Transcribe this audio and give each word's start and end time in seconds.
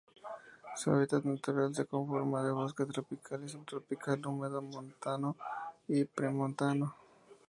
Su 0.77 0.89
hábitat 0.89 1.25
natural 1.25 1.75
se 1.75 1.85
conforma 1.85 2.41
de 2.43 2.51
bosque 2.51 2.85
tropical 2.87 3.43
y 3.43 3.49
subtropical 3.49 4.25
húmedo 4.25 4.59
montano 4.59 5.35
y 5.87 6.05
premontano. 6.05 6.95